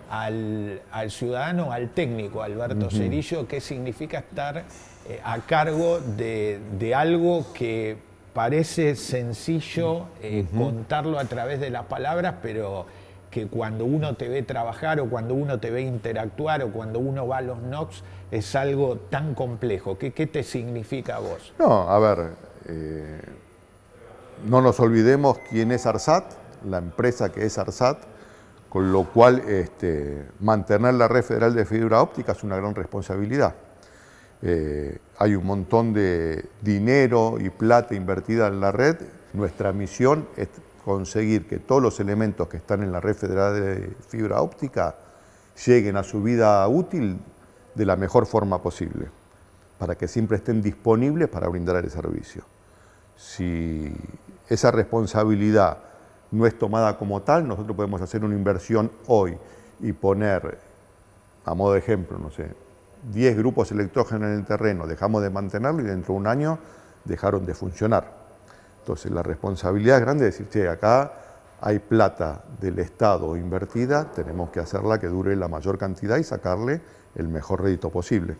al, 0.10 0.82
ciudadano, 1.10 1.72
al 1.72 1.90
técnico, 1.90 2.42
Alberto 2.42 2.90
Cerillo, 2.90 3.48
qué 3.48 3.60
significa 3.60 4.20
estar 4.20 4.64
eh, 5.10 5.20
a 5.24 5.40
cargo 5.40 6.00
de, 6.00 6.94
algo 6.96 7.52
que 7.54 7.98
parece 8.34 8.96
sencillo 8.96 10.06
contarlo 10.56 11.18
a 11.18 11.26
través 11.26 11.60
de 11.60 11.72
las 11.72 11.86
palabras, 11.86 12.36
pero 12.42 12.86
que 13.38 13.46
cuando 13.46 13.86
uno 13.86 14.16
te 14.16 14.30
ve 14.30 14.42
trabajar 14.42 15.00
o 15.00 15.08
cuando 15.08 15.36
uno 15.36 15.60
te 15.60 15.70
ve 15.70 15.84
interactuar 15.84 16.64
o 16.64 16.72
cuando 16.72 16.98
uno 16.98 17.28
va 17.28 17.38
a 17.38 17.42
los 17.42 17.62
NOX 17.62 18.02
es 18.32 18.56
algo 18.56 18.98
tan 19.12 19.36
complejo. 19.36 19.96
¿Qué, 20.00 20.12
qué 20.12 20.26
te 20.26 20.42
significa 20.42 21.18
a 21.18 21.20
vos? 21.20 21.54
No, 21.60 21.88
a 21.88 22.00
ver, 22.00 22.32
eh, 22.66 23.22
no 24.44 24.62
nos 24.62 24.80
olvidemos 24.80 25.38
quién 25.52 25.72
es 25.72 25.86
ARSAT, 25.86 26.24
la 26.66 26.80
empresa 26.80 27.32
que 27.32 27.46
es 27.46 27.60
ARSAT, 27.60 28.00
con 28.70 28.92
lo 28.92 29.04
cual 29.04 29.44
este, 29.48 30.26
mantener 30.40 30.96
la 30.96 31.08
red 31.08 31.22
federal 31.22 31.54
de 31.54 31.64
fibra 31.64 32.02
óptica 32.02 32.32
es 32.32 32.44
una 32.44 32.58
gran 32.58 32.74
responsabilidad. 32.74 33.54
Eh, 34.42 34.98
hay 35.20 35.36
un 35.36 35.46
montón 35.46 35.94
de 35.94 36.44
dinero 36.64 37.38
y 37.40 37.52
plata 37.52 37.94
invertida 37.94 38.48
en 38.48 38.62
la 38.62 38.72
red. 38.72 38.96
Nuestra 39.34 39.74
misión 39.74 40.28
es 40.38 40.48
conseguir 40.88 41.48
que 41.48 41.60
todos 41.60 41.82
los 41.82 42.00
elementos 42.00 42.48
que 42.48 42.56
están 42.56 42.82
en 42.82 42.94
la 42.94 43.02
red 43.02 43.14
federal 43.14 43.54
de 43.54 43.94
fibra 44.08 44.42
óptica 44.42 44.96
lleguen 45.66 45.98
a 45.98 46.04
su 46.04 46.24
vida 46.24 46.66
útil 46.66 47.20
de 47.76 47.86
la 47.86 47.98
mejor 47.98 48.26
forma 48.26 48.62
posible, 48.62 49.10
para 49.78 49.96
que 49.96 50.08
siempre 50.08 50.38
estén 50.38 50.62
disponibles 50.62 51.28
para 51.28 51.50
brindar 51.50 51.76
el 51.76 51.92
servicio. 51.92 52.44
Si 53.18 53.94
esa 54.48 54.72
responsabilidad 54.72 55.80
no 56.32 56.48
es 56.48 56.58
tomada 56.58 56.98
como 56.98 57.22
tal, 57.22 57.46
nosotros 57.46 57.76
podemos 57.76 58.02
hacer 58.02 58.24
una 58.24 58.36
inversión 58.36 58.90
hoy 59.08 59.38
y 59.82 59.92
poner, 59.92 60.58
a 61.44 61.54
modo 61.54 61.74
de 61.74 61.80
ejemplo, 61.80 62.18
no 62.18 62.32
sé, 62.32 62.48
10 63.12 63.36
grupos 63.36 63.74
electrógenos 63.74 64.30
en 64.30 64.36
el 64.36 64.46
terreno, 64.46 64.88
dejamos 64.88 65.22
de 65.22 65.32
mantenerlo 65.32 65.82
y 65.82 65.86
dentro 65.86 66.14
de 66.14 66.20
un 66.22 66.28
año 66.28 66.60
dejaron 67.04 67.46
de 67.46 67.54
funcionar. 67.54 68.17
Entonces 68.88 69.12
la 69.12 69.22
responsabilidad 69.22 69.98
es 69.98 70.02
grande 70.02 70.24
de 70.24 70.32
decir, 70.32 70.48
che, 70.48 70.70
acá 70.70 71.12
hay 71.60 71.80
plata 71.80 72.42
del 72.62 72.80
Estado 72.80 73.36
invertida, 73.36 74.06
tenemos 74.16 74.50
que 74.50 74.62
hacerla 74.62 74.98
que 74.98 75.08
dure 75.08 75.36
la 75.36 75.50
mayor 75.50 75.78
cantidad 75.78 76.16
y 76.16 76.24
sacarle 76.24 76.80
el 77.16 77.28
mejor 77.28 77.64
rédito 77.64 77.90
posible. 77.90 78.36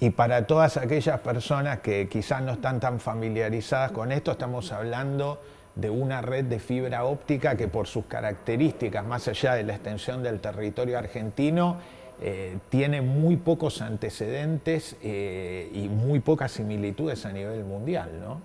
Y 0.00 0.10
para 0.10 0.48
todas 0.48 0.78
aquellas 0.78 1.20
personas 1.20 1.78
que 1.78 2.08
quizás 2.08 2.42
no 2.42 2.54
están 2.54 2.80
tan 2.80 2.98
familiarizadas 2.98 3.92
con 3.92 4.10
esto, 4.10 4.32
estamos 4.32 4.72
hablando 4.72 5.40
de 5.76 5.90
una 5.90 6.22
red 6.22 6.46
de 6.46 6.58
fibra 6.58 7.04
óptica 7.04 7.54
que 7.54 7.68
por 7.68 7.86
sus 7.86 8.06
características, 8.06 9.06
más 9.06 9.28
allá 9.28 9.54
de 9.54 9.62
la 9.62 9.74
extensión 9.74 10.24
del 10.24 10.40
territorio 10.40 10.98
argentino, 10.98 11.76
eh, 12.20 12.58
tiene 12.68 13.00
muy 13.00 13.36
pocos 13.36 13.80
antecedentes 13.80 14.96
eh, 15.02 15.70
y 15.72 15.88
muy 15.88 16.18
pocas 16.18 16.50
similitudes 16.50 17.24
a 17.26 17.30
nivel 17.30 17.62
mundial, 17.62 18.10
¿no? 18.20 18.40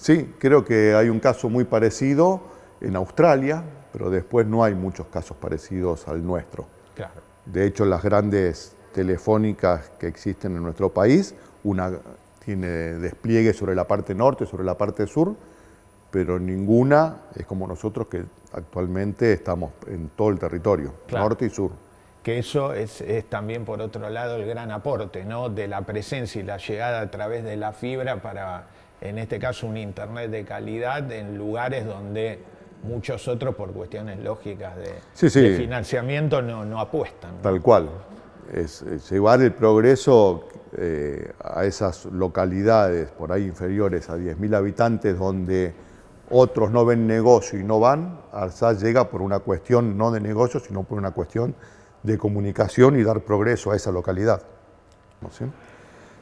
Sí, 0.00 0.34
creo 0.38 0.64
que 0.64 0.94
hay 0.94 1.10
un 1.10 1.20
caso 1.20 1.50
muy 1.50 1.64
parecido 1.64 2.40
en 2.80 2.96
Australia, 2.96 3.62
pero 3.92 4.08
después 4.08 4.46
no 4.46 4.64
hay 4.64 4.74
muchos 4.74 5.06
casos 5.08 5.36
parecidos 5.36 6.08
al 6.08 6.24
nuestro. 6.24 6.64
Claro. 6.94 7.20
De 7.44 7.66
hecho, 7.66 7.84
las 7.84 8.02
grandes 8.02 8.74
telefónicas 8.94 9.90
que 9.98 10.06
existen 10.06 10.56
en 10.56 10.62
nuestro 10.62 10.88
país, 10.88 11.34
una 11.64 11.92
tiene 12.42 12.68
despliegue 12.68 13.52
sobre 13.52 13.74
la 13.74 13.86
parte 13.86 14.14
norte, 14.14 14.46
sobre 14.46 14.64
la 14.64 14.78
parte 14.78 15.06
sur, 15.06 15.34
pero 16.10 16.38
ninguna 16.38 17.18
es 17.36 17.44
como 17.44 17.66
nosotros 17.66 18.06
que 18.06 18.24
actualmente 18.54 19.34
estamos 19.34 19.72
en 19.86 20.08
todo 20.16 20.30
el 20.30 20.38
territorio, 20.38 20.94
norte 21.12 21.44
y 21.44 21.50
sur. 21.50 21.72
Que 22.22 22.38
eso 22.38 22.72
es, 22.72 23.02
también, 23.28 23.66
por 23.66 23.82
otro 23.82 24.08
lado, 24.08 24.36
el 24.36 24.46
gran 24.46 24.70
aporte 24.70 25.26
¿no? 25.26 25.50
de 25.50 25.68
la 25.68 25.82
presencia 25.82 26.40
y 26.40 26.44
la 26.44 26.56
llegada 26.56 27.02
a 27.02 27.10
través 27.10 27.44
de 27.44 27.56
la 27.58 27.72
fibra 27.72 28.22
para, 28.22 28.66
en 29.00 29.18
este 29.18 29.38
caso, 29.38 29.66
un 29.66 29.76
Internet 29.76 30.30
de 30.30 30.44
calidad 30.44 31.10
en 31.12 31.36
lugares 31.36 31.86
donde 31.86 32.38
muchos 32.82 33.26
otros, 33.28 33.54
por 33.54 33.72
cuestiones 33.72 34.18
lógicas 34.18 34.74
de, 34.76 35.56
financiamiento, 35.56 36.42
no, 36.42 36.64
no 36.64 36.80
apuestan. 36.80 37.40
Tal 37.42 37.60
cual. 37.60 37.88
Es, 38.52 38.84
llevar 39.10 39.40
el 39.42 39.52
progreso 39.52 40.48
eh, 40.76 41.32
a 41.42 41.64
esas 41.64 42.06
localidades 42.06 43.10
por 43.10 43.32
ahí 43.32 43.44
inferiores 43.44 44.10
a 44.10 44.16
10.000 44.16 44.56
habitantes 44.56 45.18
donde 45.18 45.72
otros 46.30 46.70
no 46.70 46.84
ven 46.84 47.06
negocio 47.06 47.58
y 47.58 47.64
no 47.64 47.80
van, 47.80 48.20
ARSAT 48.32 48.78
llega 48.78 49.10
por 49.10 49.20
una 49.20 49.40
cuestión 49.40 49.98
no 49.98 50.12
de 50.12 50.20
negocio, 50.20 50.60
sino 50.60 50.84
por 50.84 50.96
una 50.96 51.10
cuestión 51.10 51.54
de 52.02 52.16
comunicación 52.16 52.98
y 52.98 53.02
dar 53.02 53.20
progreso 53.22 53.72
a 53.72 53.76
esa 53.76 53.90
localidad. 53.90 54.42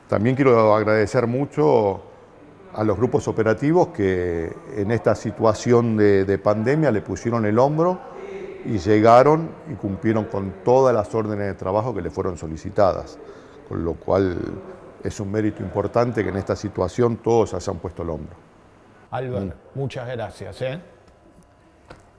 También 0.08 0.34
quiero 0.34 0.74
agradecer 0.74 1.26
mucho 1.26 2.02
a 2.78 2.84
los 2.84 2.96
grupos 2.96 3.26
operativos 3.26 3.88
que 3.88 4.54
en 4.76 4.92
esta 4.92 5.16
situación 5.16 5.96
de, 5.96 6.24
de, 6.24 6.38
pandemia 6.38 6.92
le 6.92 7.00
pusieron 7.00 7.44
el 7.44 7.58
hombro 7.58 7.98
y 8.64 8.78
llegaron 8.78 9.50
y 9.68 9.74
cumplieron 9.74 10.26
con 10.26 10.62
todas 10.64 10.94
las 10.94 11.12
órdenes 11.12 11.48
de 11.48 11.54
trabajo 11.54 11.92
que 11.92 12.00
le 12.00 12.10
fueron 12.10 12.38
solicitadas, 12.38 13.18
con 13.68 13.84
lo 13.84 13.94
cual 13.94 14.38
es 15.02 15.18
un 15.18 15.32
mérito 15.32 15.60
importante 15.60 16.22
que 16.22 16.30
en 16.30 16.36
esta 16.36 16.54
situación 16.54 17.16
todos 17.16 17.52
hayan 17.52 17.78
puesto 17.78 18.04
el 18.04 18.10
hombro. 18.10 18.36
Albert, 19.10 19.46
mm. 19.46 19.78
muchas 19.78 20.06
gracias. 20.06 20.62
¿eh? 20.62 20.80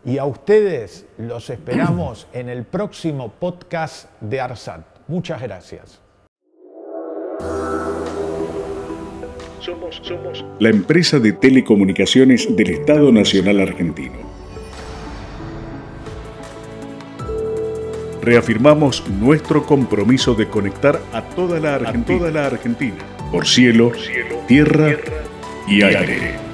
Y 0.03 0.17
a 0.17 0.25
ustedes 0.25 1.05
los 1.19 1.49
esperamos 1.49 2.27
en 2.33 2.49
el 2.49 2.65
próximo 2.65 3.31
podcast 3.31 4.09
de 4.19 4.41
ARSAT. 4.41 4.81
Muchas 5.07 5.41
gracias. 5.41 6.01
Somos, 9.69 10.01
somos 10.01 10.45
la 10.57 10.69
empresa 10.69 11.19
de 11.19 11.31
telecomunicaciones 11.31 12.55
del 12.55 12.71
Estado 12.71 13.11
Nacional 13.11 13.59
Argentino. 13.59 14.15
Reafirmamos 18.23 19.07
nuestro 19.07 19.63
compromiso 19.67 20.33
de 20.33 20.47
conectar 20.47 20.99
a 21.13 21.21
toda 21.21 21.59
la 21.59 21.75
Argentina, 21.75 22.95
por 23.31 23.45
cielo, 23.45 23.91
tierra, 24.47 24.95
y 25.67 25.83
aire. 25.83 26.48